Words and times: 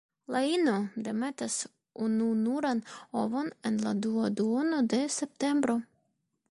La 0.35 0.39
ino 0.51 0.77
demetas 1.07 1.57
ununuran 2.07 2.81
ovon 3.25 3.53
en 3.71 3.79
la 3.85 3.95
dua 4.09 4.35
duono 4.43 4.83
de 4.95 5.05
septembro. 5.21 5.81